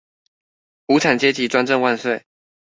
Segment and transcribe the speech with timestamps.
[0.87, 2.25] 無產階級專政萬歲！